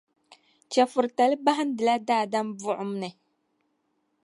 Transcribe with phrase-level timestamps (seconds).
[0.71, 3.09] Chεfuritali bahindila daadam buɣim ni.